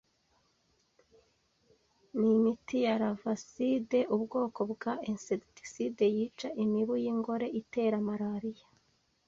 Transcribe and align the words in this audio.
ni 2.17 2.27
imiti 2.37 2.77
ya 2.85 2.93
Larvicide, 3.01 3.99
ubwoko 4.15 4.59
bwa 4.71 4.93
insecticide 5.11 6.05
yica 6.15 6.47
imibu 6.63 6.93
y'ingore 7.03 7.47
itera 7.59 7.97
malaria. 8.09 8.65